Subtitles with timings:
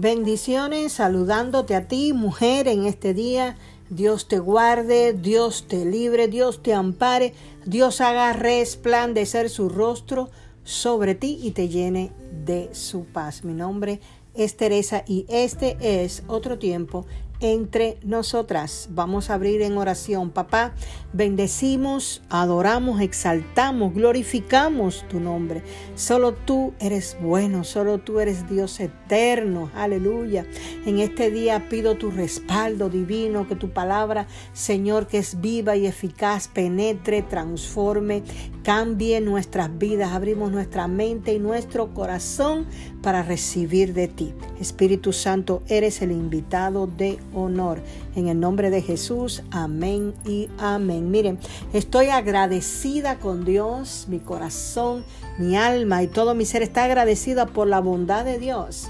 [0.00, 3.56] Bendiciones, saludándote a ti, mujer, en este día.
[3.90, 7.34] Dios te guarde, Dios te libre, Dios te ampare,
[7.66, 10.30] Dios haga resplandecer su rostro
[10.62, 12.12] sobre ti y te llene
[12.46, 13.42] de su paz.
[13.42, 13.98] Mi nombre
[14.34, 17.04] es Teresa y este es otro tiempo
[17.40, 18.88] entre nosotras.
[18.92, 20.30] Vamos a abrir en oración.
[20.30, 20.74] Papá,
[21.12, 25.62] bendecimos, adoramos, exaltamos, glorificamos tu nombre.
[25.94, 29.70] Solo tú eres bueno, solo tú eres Dios eterno.
[29.74, 30.46] Aleluya.
[30.84, 35.86] En este día pido tu respaldo divino, que tu palabra, Señor, que es viva y
[35.86, 38.22] eficaz, penetre, transforme,
[38.62, 40.12] cambie nuestras vidas.
[40.12, 42.66] Abrimos nuestra mente y nuestro corazón
[43.02, 44.34] para recibir de ti.
[44.60, 47.80] Espíritu Santo, eres el invitado de honor.
[48.16, 51.10] En el nombre de Jesús, amén y amén.
[51.10, 51.38] Miren,
[51.72, 55.04] estoy agradecida con Dios, mi corazón,
[55.38, 58.88] mi alma y todo mi ser está agradecida por la bondad de Dios.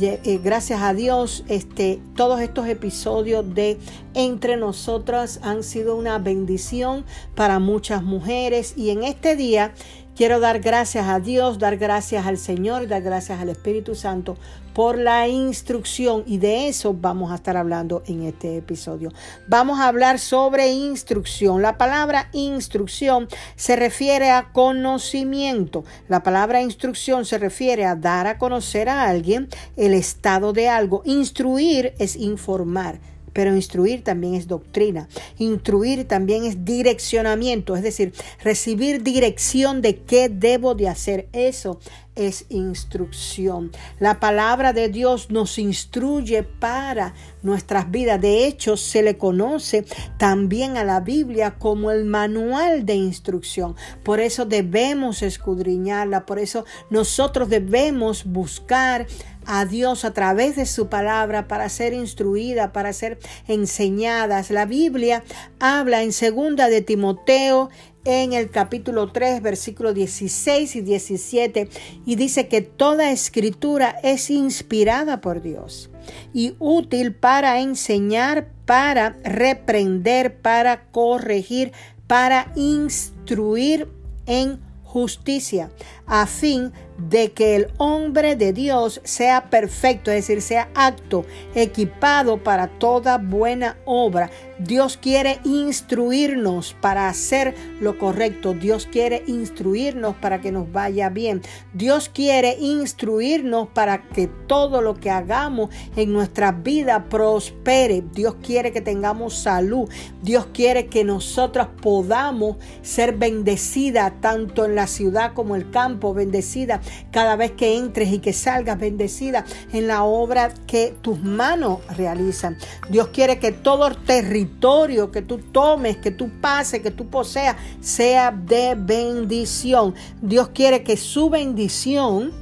[0.00, 3.76] Eh, gracias a Dios, este, todos estos episodios de
[4.14, 9.74] Entre Nosotras han sido una bendición para muchas mujeres y en este día
[10.20, 14.36] Quiero dar gracias a Dios, dar gracias al Señor, dar gracias al Espíritu Santo
[14.74, 19.14] por la instrucción y de eso vamos a estar hablando en este episodio.
[19.48, 21.62] Vamos a hablar sobre instrucción.
[21.62, 25.84] La palabra instrucción se refiere a conocimiento.
[26.06, 31.00] La palabra instrucción se refiere a dar a conocer a alguien el estado de algo.
[31.06, 33.00] Instruir es informar.
[33.32, 35.08] Pero instruir también es doctrina.
[35.38, 41.28] Instruir también es direccionamiento, es decir, recibir dirección de qué debo de hacer.
[41.32, 41.78] Eso
[42.16, 43.70] es instrucción.
[43.98, 48.20] La palabra de Dios nos instruye para nuestras vidas.
[48.20, 49.84] De hecho, se le conoce
[50.18, 53.74] también a la Biblia como el manual de instrucción.
[54.02, 56.26] Por eso debemos escudriñarla.
[56.26, 59.06] Por eso nosotros debemos buscar
[59.52, 63.18] a Dios a través de su palabra para ser instruida, para ser
[63.48, 64.52] enseñadas.
[64.52, 65.24] La Biblia
[65.58, 67.68] habla en segunda de Timoteo
[68.04, 71.68] en el capítulo 3, versículos 16 y 17,
[72.06, 75.90] y dice que toda escritura es inspirada por Dios
[76.32, 81.72] y útil para enseñar, para reprender, para corregir,
[82.06, 83.88] para instruir
[84.26, 85.70] en justicia,
[86.06, 86.72] a fin
[87.08, 91.24] que el hombre de Dios sea perfecto, es decir, sea acto,
[91.54, 94.30] equipado para toda buena obra.
[94.58, 98.52] Dios quiere instruirnos para hacer lo correcto.
[98.52, 101.40] Dios quiere instruirnos para que nos vaya bien.
[101.72, 108.04] Dios quiere instruirnos para que todo lo que hagamos en nuestra vida prospere.
[108.12, 109.88] Dios quiere que tengamos salud.
[110.22, 116.82] Dios quiere que nosotros podamos ser bendecidas tanto en la ciudad como el campo, bendecida
[117.10, 122.56] cada vez que entres y que salgas bendecida en la obra que tus manos realizan.
[122.88, 127.56] Dios quiere que todo el territorio que tú tomes, que tú pases, que tú poseas,
[127.80, 129.94] sea de bendición.
[130.20, 132.32] Dios quiere que su bendición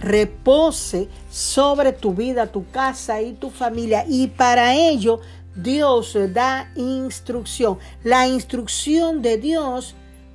[0.00, 4.04] repose sobre tu vida, tu casa y tu familia.
[4.08, 5.20] Y para ello
[5.54, 7.78] Dios da instrucción.
[8.02, 9.94] La instrucción de Dios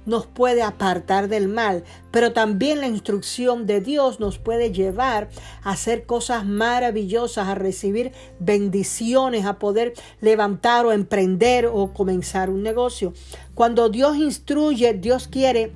[0.09, 5.29] nos puede apartar del mal, pero también la instrucción de Dios nos puede llevar
[5.63, 12.63] a hacer cosas maravillosas, a recibir bendiciones, a poder levantar o emprender o comenzar un
[12.63, 13.13] negocio.
[13.55, 15.71] Cuando Dios instruye, Dios quiere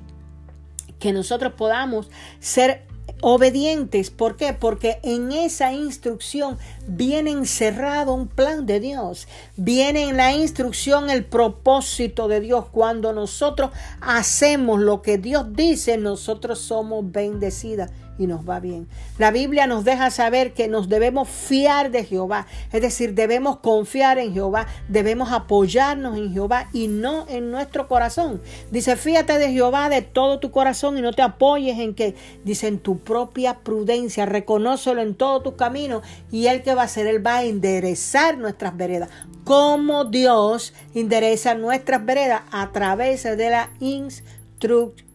[0.98, 2.86] que nosotros podamos ser
[3.26, 4.10] obedientes.
[4.10, 4.52] ¿Por qué?
[4.52, 9.26] Porque en esa instrucción viene encerrado un plan de Dios.
[9.56, 12.66] Viene en la instrucción el propósito de Dios.
[12.70, 13.70] Cuando nosotros
[14.02, 18.88] hacemos lo que Dios dice, nosotros somos bendecidas y nos va bien.
[19.18, 24.18] La Biblia nos deja saber que nos debemos fiar de Jehová, es decir, debemos confiar
[24.18, 28.40] en Jehová, debemos apoyarnos en Jehová y no en nuestro corazón.
[28.70, 32.68] Dice, fíjate de Jehová de todo tu corazón y no te apoyes en que, dice,
[32.68, 37.06] en tu propia prudencia, reconócelo en todo tu camino y él que va a hacer,
[37.06, 39.10] él va a enderezar nuestras veredas.
[39.44, 45.13] Como Dios endereza nuestras veredas a través de la instrucción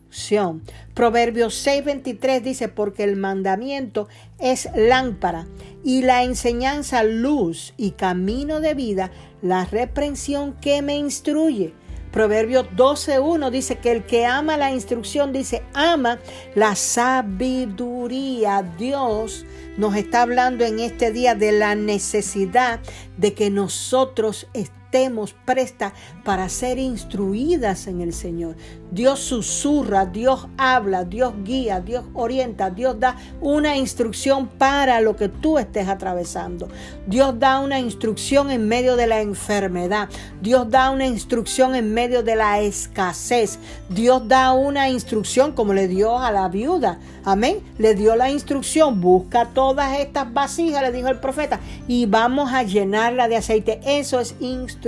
[0.94, 4.08] Proverbios 6:23 dice, porque el mandamiento
[4.40, 5.48] es lámpara
[5.84, 9.12] y la enseñanza luz y camino de vida,
[9.42, 11.74] la reprensión que me instruye.
[12.12, 16.18] Proverbios 12.1 dice que el que ama la instrucción dice, ama
[16.56, 18.64] la sabiduría.
[18.80, 19.46] Dios
[19.78, 22.80] nos está hablando en este día de la necesidad
[23.18, 25.94] de que nosotros estemos estemos prestas
[26.24, 28.56] para ser instruidas en el Señor.
[28.90, 35.30] Dios susurra, Dios habla, Dios guía, Dios orienta, Dios da una instrucción para lo que
[35.30, 36.70] tú estés atravesando.
[37.06, 40.10] Dios da una instrucción en medio de la enfermedad.
[40.42, 43.60] Dios da una instrucción en medio de la escasez.
[43.90, 46.98] Dios da una instrucción como le dio a la viuda.
[47.26, 47.62] Amén.
[47.78, 52.64] Le dio la instrucción, busca todas estas vasijas, le dijo el profeta, y vamos a
[52.64, 53.80] llenarla de aceite.
[53.86, 54.79] Eso es instrucción.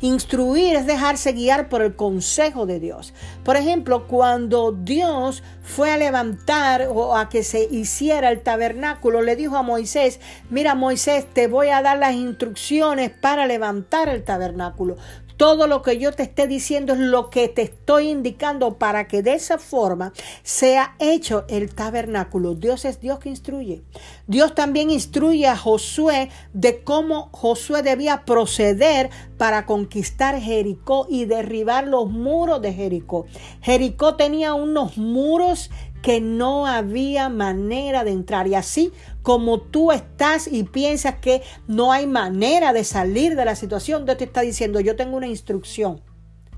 [0.00, 3.12] Instruir es dejarse guiar por el consejo de Dios.
[3.44, 9.36] Por ejemplo, cuando Dios fue a levantar o a que se hiciera el tabernáculo, le
[9.36, 14.96] dijo a Moisés, mira Moisés, te voy a dar las instrucciones para levantar el tabernáculo.
[15.40, 19.22] Todo lo que yo te esté diciendo es lo que te estoy indicando para que
[19.22, 22.54] de esa forma sea hecho el tabernáculo.
[22.54, 23.82] Dios es Dios que instruye.
[24.26, 29.08] Dios también instruye a Josué de cómo Josué debía proceder
[29.38, 33.24] para conquistar Jericó y derribar los muros de Jericó.
[33.62, 35.70] Jericó tenía unos muros
[36.02, 38.46] que no había manera de entrar.
[38.46, 43.54] Y así como tú estás y piensas que no hay manera de salir de la
[43.54, 46.02] situación, Dios te está diciendo, yo tengo una instrucción.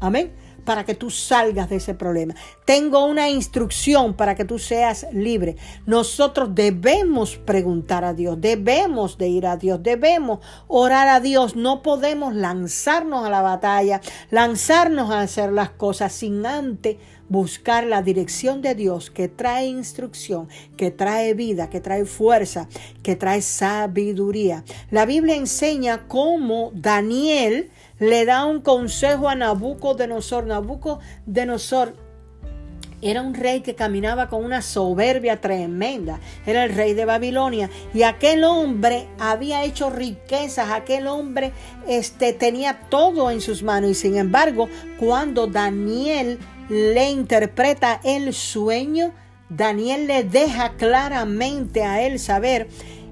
[0.00, 0.32] Amén.
[0.64, 2.34] Para que tú salgas de ese problema.
[2.64, 5.56] Tengo una instrucción para que tú seas libre.
[5.86, 11.56] Nosotros debemos preguntar a Dios, debemos de ir a Dios, debemos orar a Dios.
[11.56, 14.00] No podemos lanzarnos a la batalla,
[14.30, 16.96] lanzarnos a hacer las cosas sin antes
[17.32, 22.68] buscar la dirección de Dios que trae instrucción, que trae vida, que trae fuerza,
[23.02, 24.64] que trae sabiduría.
[24.90, 27.70] La Biblia enseña cómo Daniel
[28.02, 30.44] le da un consejo a Nabucodonosor.
[30.44, 31.94] Nabucodonosor
[33.00, 36.18] era un rey que caminaba con una soberbia tremenda.
[36.44, 37.70] Era el rey de Babilonia.
[37.94, 40.70] Y aquel hombre había hecho riquezas.
[40.70, 41.52] Aquel hombre
[41.86, 43.92] este, tenía todo en sus manos.
[43.92, 49.12] Y sin embargo, cuando Daniel le interpreta el sueño,
[49.48, 52.66] Daniel le deja claramente a él saber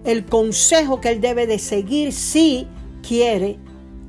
[0.05, 2.67] el consejo que él debe de seguir si
[3.07, 3.59] quiere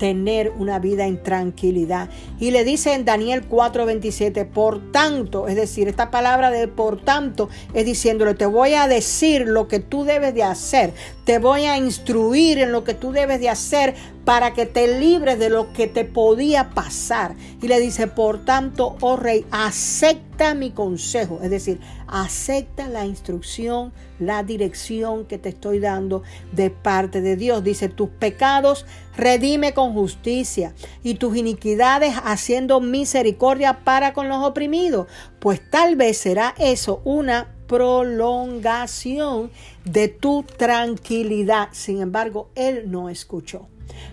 [0.01, 2.09] tener una vida en tranquilidad.
[2.39, 7.49] Y le dice en Daniel 4:27, por tanto, es decir, esta palabra de por tanto
[7.75, 10.91] es diciéndole, te voy a decir lo que tú debes de hacer,
[11.23, 13.93] te voy a instruir en lo que tú debes de hacer
[14.25, 17.35] para que te libres de lo que te podía pasar.
[17.61, 23.93] Y le dice, por tanto, oh rey, acepta mi consejo, es decir, acepta la instrucción,
[24.19, 27.63] la dirección que te estoy dando de parte de Dios.
[27.63, 28.85] Dice, tus pecados
[29.17, 35.07] redime con justicia y tus iniquidades haciendo misericordia para con los oprimidos.
[35.39, 39.49] Pues tal vez será eso una prolongación
[39.85, 41.69] de tu tranquilidad.
[41.71, 43.69] Sin embargo, él no escuchó.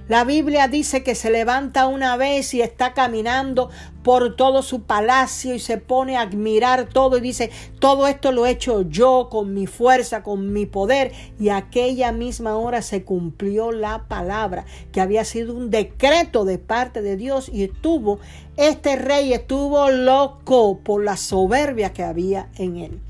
[0.09, 3.71] La Biblia dice que se levanta una vez y está caminando
[4.03, 8.47] por todo su palacio y se pone a admirar todo y dice, todo esto lo
[8.47, 11.13] he hecho yo con mi fuerza, con mi poder.
[11.39, 17.03] Y aquella misma hora se cumplió la palabra, que había sido un decreto de parte
[17.03, 18.19] de Dios y estuvo,
[18.57, 23.01] este rey estuvo loco por la soberbia que había en él.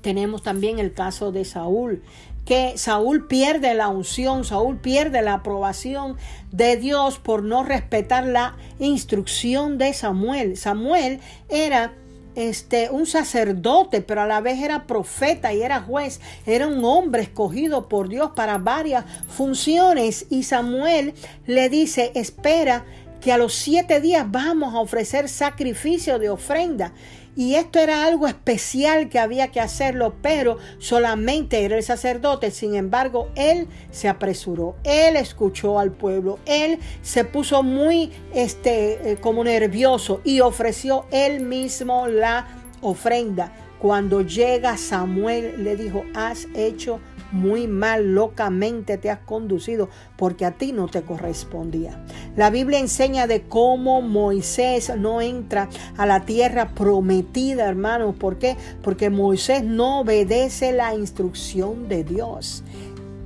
[0.00, 2.02] Tenemos también el caso de Saúl,
[2.48, 6.16] que Saúl pierde la unción, Saúl pierde la aprobación
[6.50, 10.56] de Dios por no respetar la instrucción de Samuel.
[10.56, 11.92] Samuel era
[12.36, 17.20] este, un sacerdote, pero a la vez era profeta y era juez, era un hombre
[17.20, 20.24] escogido por Dios para varias funciones.
[20.30, 21.12] Y Samuel
[21.46, 22.86] le dice, espera
[23.20, 26.94] que a los siete días vamos a ofrecer sacrificio de ofrenda.
[27.38, 32.50] Y esto era algo especial que había que hacerlo, pero solamente era el sacerdote.
[32.50, 39.18] Sin embargo, él se apresuró, él escuchó al pueblo, él se puso muy este, eh,
[39.20, 42.48] como nervioso y ofreció él mismo la
[42.80, 43.52] ofrenda.
[43.78, 46.98] Cuando llega Samuel le dijo, has hecho
[47.32, 52.04] muy mal, locamente te has conducido porque a ti no te correspondía.
[52.36, 58.14] La Biblia enseña de cómo Moisés no entra a la tierra prometida, hermanos.
[58.16, 58.56] ¿Por qué?
[58.82, 62.64] Porque Moisés no obedece la instrucción de Dios.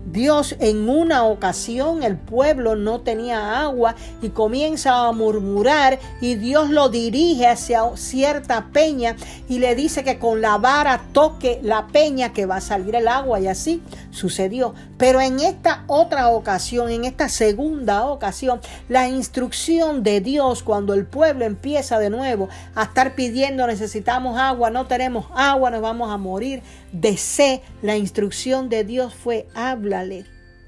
[0.04, 6.70] Dios en una ocasión el pueblo no tenía agua y comienza a murmurar y Dios
[6.70, 9.16] lo dirige hacia cierta peña
[9.48, 13.08] y le dice que con la vara toque la peña que va a salir el
[13.08, 14.74] agua y así sucedió.
[14.98, 21.06] Pero en esta otra ocasión, en esta segunda ocasión, la instrucción de Dios cuando el
[21.06, 26.16] pueblo empieza de nuevo a estar pidiendo necesitamos agua, no tenemos agua, nos vamos a
[26.16, 30.26] morir de sed, la instrucción de Dios fue háblale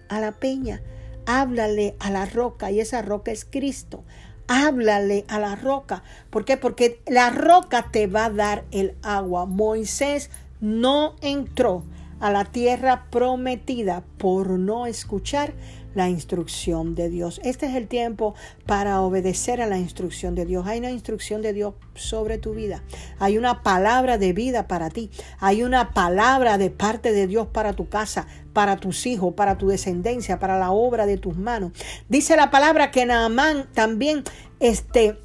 [0.08, 0.80] a la peña
[1.26, 4.04] háblale a la roca y esa roca es Cristo.
[4.46, 6.02] Háblale a la roca.
[6.30, 6.56] ¿Por qué?
[6.56, 9.46] Porque la roca te va a dar el agua.
[9.46, 11.82] Moisés no entró
[12.20, 15.54] a la tierra prometida por no escuchar
[15.94, 17.40] la instrucción de Dios.
[17.44, 18.34] Este es el tiempo
[18.66, 20.66] para obedecer a la instrucción de Dios.
[20.66, 22.82] Hay una instrucción de Dios sobre tu vida.
[23.18, 25.10] Hay una palabra de vida para ti.
[25.40, 29.68] Hay una palabra de parte de Dios para tu casa, para tus hijos, para tu
[29.68, 31.72] descendencia, para la obra de tus manos.
[32.08, 34.24] Dice la palabra que Naamán también
[34.60, 35.18] este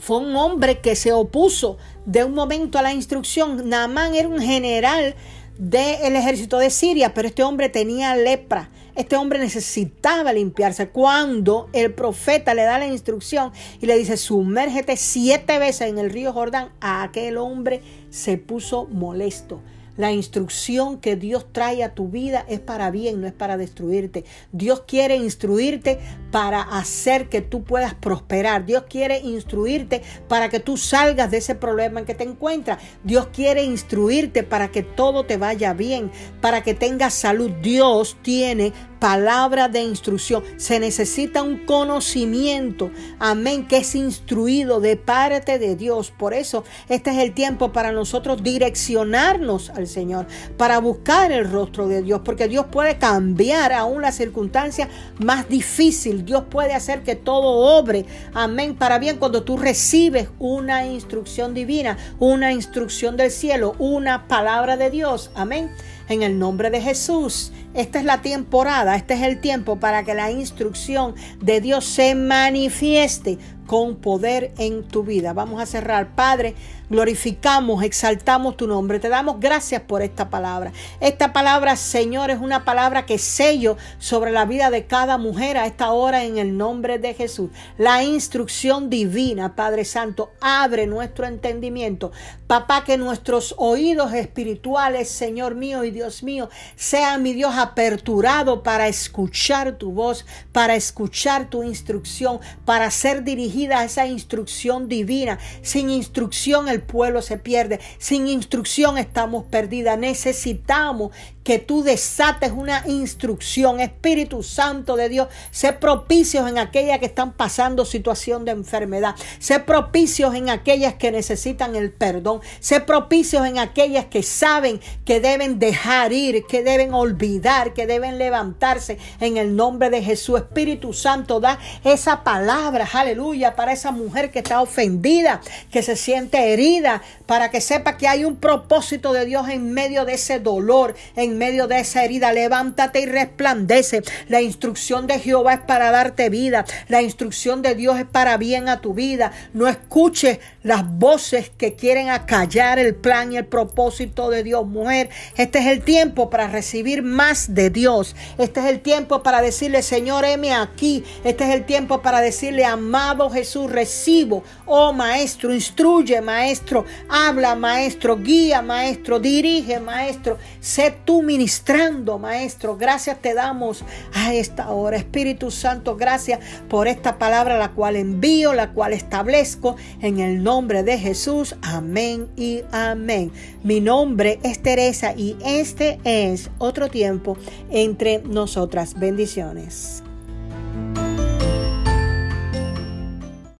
[0.00, 3.68] fue un hombre que se opuso de un momento a la instrucción.
[3.68, 5.14] Naamán era un general
[5.58, 8.70] del ejército de Siria, pero este hombre tenía lepra.
[8.94, 10.88] Este hombre necesitaba limpiarse.
[10.90, 16.10] Cuando el profeta le da la instrucción y le dice, sumérgete siete veces en el
[16.10, 17.80] río Jordán, a aquel hombre
[18.10, 19.60] se puso molesto.
[19.96, 24.24] La instrucción que Dios trae a tu vida es para bien, no es para destruirte.
[24.50, 25.98] Dios quiere instruirte
[26.30, 28.64] para hacer que tú puedas prosperar.
[28.64, 32.78] Dios quiere instruirte para que tú salgas de ese problema en que te encuentras.
[33.04, 37.50] Dios quiere instruirte para que todo te vaya bien, para que tengas salud.
[37.62, 38.72] Dios tiene
[39.02, 40.44] palabra de instrucción.
[40.58, 46.12] Se necesita un conocimiento, amén, que es instruido de parte de Dios.
[46.16, 51.88] Por eso este es el tiempo para nosotros direccionarnos al Señor, para buscar el rostro
[51.88, 56.24] de Dios, porque Dios puede cambiar aún la circunstancia más difícil.
[56.24, 61.98] Dios puede hacer que todo obre, amén, para bien cuando tú recibes una instrucción divina,
[62.20, 65.32] una instrucción del cielo, una palabra de Dios.
[65.34, 65.72] Amén
[66.08, 67.52] en el nombre de Jesús.
[67.74, 72.14] Esta es la temporada, este es el tiempo para que la instrucción de Dios se
[72.14, 75.32] manifieste con poder en tu vida.
[75.32, 76.54] Vamos a cerrar, Padre,
[76.90, 79.00] glorificamos, exaltamos tu nombre.
[79.00, 80.72] Te damos gracias por esta palabra.
[81.00, 85.66] Esta palabra, Señor, es una palabra que sello sobre la vida de cada mujer a
[85.66, 87.50] esta hora en el nombre de Jesús.
[87.78, 92.12] La instrucción divina, Padre Santo, abre nuestro entendimiento.
[92.46, 98.88] Papá, que nuestros oídos espirituales, Señor mío y Dios mío, sean, mi Dios, aperturados para
[98.88, 105.38] escuchar tu voz, para escuchar tu instrucción, para ser dirigida a esa instrucción divina.
[105.62, 107.80] Sin instrucción el pueblo se pierde.
[107.98, 109.98] Sin instrucción estamos perdidas.
[109.98, 111.12] Necesitamos
[111.44, 113.80] que tú desates una instrucción.
[113.80, 119.14] Espíritu Santo de Dios, sé propicios en aquellas que están pasando situación de enfermedad.
[119.38, 122.40] Sé propicios en aquellas que necesitan el perdón.
[122.60, 128.18] Sé propicios en aquellas que saben que deben dejar ir, que deben olvidar, que deben
[128.18, 130.40] levantarse en el nombre de Jesús.
[130.40, 136.52] Espíritu Santo, da esa palabra, aleluya, para esa mujer que está ofendida, que se siente
[136.52, 140.94] herida, para que sepa que hay un propósito de Dios en medio de ese dolor,
[141.16, 142.32] en medio de esa herida.
[142.32, 144.02] Levántate y resplandece.
[144.28, 146.64] La instrucción de Jehová es para darte vida.
[146.88, 149.32] La instrucción de Dios es para bien a tu vida.
[149.52, 154.66] No escuches las voces que quieren acallar el plan y el propósito de Dios.
[154.66, 158.14] Mujer, este es el tiempo para recibir más de Dios.
[158.38, 161.04] Este es el tiempo para decirle, Señor, heme aquí.
[161.24, 164.44] Este es el tiempo para decirle, amado Jesús, recibo.
[164.66, 166.84] Oh Maestro, instruye, Maestro.
[167.08, 168.16] Habla, Maestro.
[168.16, 169.18] Guía, Maestro.
[169.18, 170.38] Dirige, Maestro.
[170.60, 172.76] Sé tú ministrando, Maestro.
[172.76, 174.96] Gracias te damos a esta hora.
[174.96, 180.82] Espíritu Santo, gracias por esta palabra, la cual envío, la cual establezco en el nombre
[180.82, 181.56] de Jesús.
[181.62, 183.32] Amén y amén.
[183.62, 187.36] Mi nombre es Teresa y este es otro tiempo
[187.70, 188.94] entre nosotras.
[188.98, 190.02] Bendiciones.